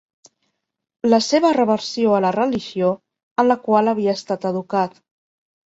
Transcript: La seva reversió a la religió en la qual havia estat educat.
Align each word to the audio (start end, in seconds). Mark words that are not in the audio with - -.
La 1.13 1.19
seva 1.25 1.51
reversió 1.57 2.17
a 2.17 2.23
la 2.25 2.33
religió 2.37 2.91
en 3.45 3.51
la 3.53 3.61
qual 3.69 3.95
havia 3.95 4.19
estat 4.25 4.51
educat. 4.55 5.01